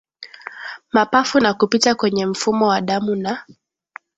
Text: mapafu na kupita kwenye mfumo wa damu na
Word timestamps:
mapafu 0.91 1.39
na 1.39 1.53
kupita 1.53 1.95
kwenye 1.95 2.25
mfumo 2.25 2.67
wa 2.67 2.81
damu 2.81 3.15
na 3.15 3.45